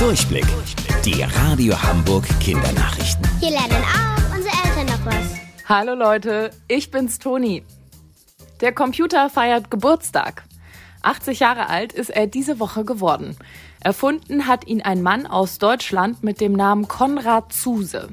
[0.00, 0.46] Durchblick.
[1.04, 3.22] Die Radio Hamburg Kindernachrichten.
[3.38, 5.36] Hier lernen auch unsere Eltern noch was.
[5.68, 7.62] Hallo Leute, ich bin's Toni.
[8.62, 10.44] Der Computer feiert Geburtstag.
[11.02, 13.36] 80 Jahre alt ist er diese Woche geworden.
[13.80, 18.08] Erfunden hat ihn ein Mann aus Deutschland mit dem Namen Konrad Zuse.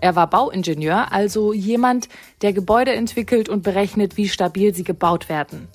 [0.00, 2.08] Er war Bauingenieur, also jemand,
[2.42, 5.66] der Gebäude entwickelt und berechnet, wie stabil sie gebaut werden.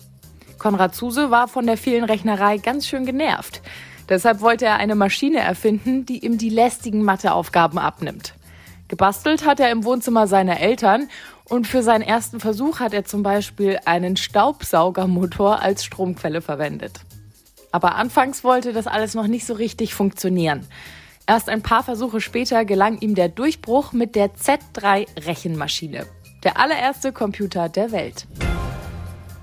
[0.58, 3.62] Konrad Zuse war von der vielen Rechnerei ganz schön genervt.
[4.10, 8.34] Deshalb wollte er eine Maschine erfinden, die ihm die lästigen Matheaufgaben abnimmt.
[8.88, 11.10] Gebastelt hat er im Wohnzimmer seiner Eltern
[11.46, 17.00] und für seinen ersten Versuch hat er zum Beispiel einen Staubsaugermotor als Stromquelle verwendet.
[17.72, 20.68] Aber anfangs wollte das alles noch nicht so richtig funktionieren.
[21.26, 26.06] Erst ein paar Versuche später gelang ihm der Durchbruch mit der Z3 Rechenmaschine,
[26.44, 28.28] der allererste Computer der Welt.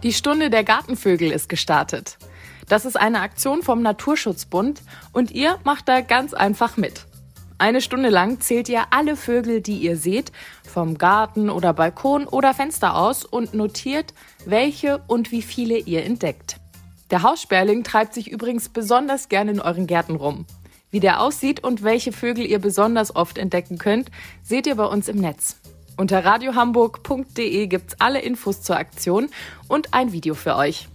[0.02, 2.18] Die Stunde der Gartenvögel ist gestartet.
[2.70, 7.04] Das ist eine Aktion vom Naturschutzbund und ihr macht da ganz einfach mit.
[7.58, 10.30] Eine Stunde lang zählt ihr alle Vögel, die ihr seht,
[10.64, 14.14] vom Garten oder Balkon oder Fenster aus und notiert,
[14.46, 16.58] welche und wie viele ihr entdeckt.
[17.10, 20.46] Der Haussperling treibt sich übrigens besonders gerne in euren Gärten rum.
[20.92, 24.12] Wie der aussieht und welche Vögel ihr besonders oft entdecken könnt,
[24.44, 25.56] seht ihr bei uns im Netz.
[25.96, 29.28] Unter radiohamburg.de gibt's alle Infos zur Aktion
[29.66, 30.88] und ein Video für euch.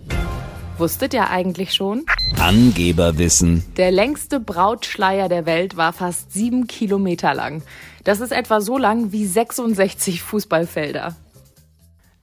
[0.77, 2.05] Wusstet ihr eigentlich schon?
[2.37, 3.63] Angeberwissen.
[3.77, 7.63] Der längste Brautschleier der Welt war fast sieben Kilometer lang.
[8.03, 11.15] Das ist etwa so lang wie 66 Fußballfelder.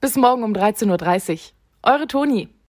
[0.02, 1.38] Bis morgen um 13.30 Uhr.
[1.82, 2.48] Eure Toni.